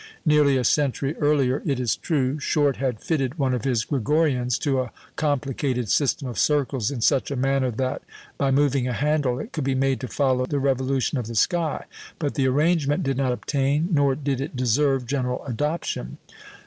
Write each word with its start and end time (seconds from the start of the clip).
"Nearly 0.25 0.57
a 0.57 0.63
century 0.63 1.15
earlier, 1.17 1.61
it 1.63 1.79
is 1.79 1.95
true, 1.95 2.39
Short 2.39 2.77
had 2.77 2.99
fitted 2.99 3.37
one 3.37 3.53
of 3.53 3.65
his 3.65 3.85
Gregorians 3.85 4.57
to 4.61 4.79
a 4.81 4.91
complicated 5.15 5.91
system 5.91 6.27
of 6.27 6.39
circles 6.39 6.89
in 6.89 7.01
such 7.01 7.29
a 7.29 7.35
manner 7.35 7.69
that, 7.69 8.01
by 8.35 8.49
moving 8.49 8.87
a 8.87 8.93
handle, 8.93 9.37
it 9.37 9.51
could 9.53 9.63
be 9.63 9.75
made 9.75 9.99
to 9.99 10.07
follow 10.07 10.47
the 10.47 10.57
revolution 10.57 11.19
of 11.19 11.27
the 11.27 11.35
sky; 11.35 11.85
but 12.17 12.33
the 12.33 12.47
arrangement 12.47 13.03
did 13.03 13.17
not 13.17 13.31
obtain, 13.31 13.89
nor 13.91 14.15
did 14.15 14.41
it 14.41 14.55
deserve, 14.55 15.05
general 15.05 15.45
adoption. 15.45 16.17